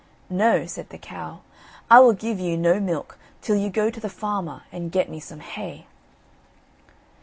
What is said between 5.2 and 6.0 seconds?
hay."